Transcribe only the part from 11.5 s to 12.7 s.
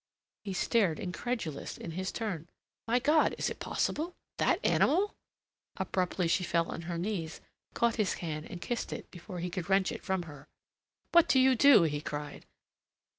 do?" he cried.